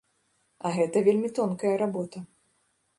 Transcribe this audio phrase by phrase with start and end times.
[0.65, 2.27] А гэта вельмі тонкая работа.